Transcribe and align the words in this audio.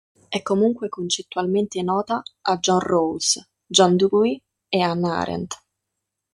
È 0.29 0.41
comunque 0.41 0.89
concettualmente 0.89 1.79
nota 1.83 2.23
a 2.45 2.57
John 2.57 2.79
Rawls, 2.79 3.47
John 3.67 3.95
Dewey 3.97 4.41
e 4.67 4.79
Hannah 4.81 5.19
Arendt. 5.19 5.53